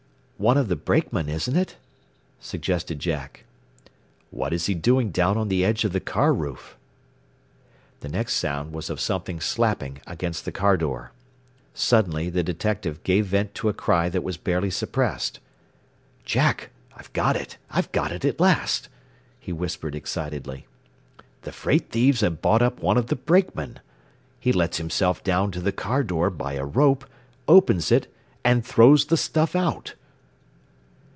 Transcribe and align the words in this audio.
"One 0.49 0.57
of 0.57 0.69
the 0.69 0.75
brakemen, 0.75 1.29
isn't 1.29 1.55
it?" 1.55 1.77
suggested 2.39 2.97
Jack. 2.97 3.43
"What 4.31 4.53
is 4.53 4.65
he 4.65 4.73
doing 4.73 5.11
down 5.11 5.37
on 5.37 5.49
the 5.49 5.63
edge 5.63 5.85
of 5.85 5.93
the 5.93 5.99
car 5.99 6.33
roof?" 6.33 6.77
The 7.99 8.09
next 8.09 8.37
sound 8.37 8.73
was 8.73 8.89
of 8.89 8.99
something 8.99 9.39
slapping 9.39 10.01
against 10.07 10.43
the 10.43 10.51
car 10.51 10.77
door. 10.77 11.11
Suddenly 11.75 12.31
the 12.31 12.41
detective 12.41 13.03
gave 13.03 13.27
vent 13.27 13.53
to 13.53 13.69
a 13.69 13.73
cry 13.75 14.09
that 14.09 14.23
was 14.23 14.37
barely 14.37 14.71
suppressed. 14.71 15.39
"Jack, 16.25 16.71
I've 16.97 17.13
got 17.13 17.35
it! 17.35 17.57
I've 17.69 17.91
got 17.91 18.11
it 18.11 18.25
at 18.25 18.39
last!" 18.39 18.89
he 19.39 19.53
whispered 19.53 19.93
excitedly. 19.93 20.65
"The 21.43 21.51
freight 21.51 21.91
thieves 21.91 22.21
have 22.21 22.41
bought 22.41 22.63
up 22.63 22.81
one 22.81 22.97
of 22.97 23.09
the 23.09 23.15
brakemen! 23.15 23.79
He 24.39 24.51
lets 24.51 24.77
himself 24.77 25.23
down 25.23 25.51
to 25.51 25.61
the 25.61 25.71
car 25.71 26.01
door 26.03 26.31
by 26.31 26.53
a 26.53 26.65
rope, 26.65 27.05
opens 27.47 27.91
it, 27.91 28.11
and 28.43 28.65
throws 28.65 29.05
the 29.05 29.17
stuff 29.17 29.55
out!" 29.55 29.93